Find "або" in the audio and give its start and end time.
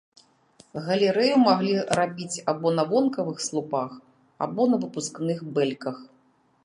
2.53-2.67, 4.47-4.61